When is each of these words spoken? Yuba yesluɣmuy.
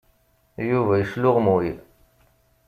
Yuba 0.69 0.93
yesluɣmuy. 0.97 1.69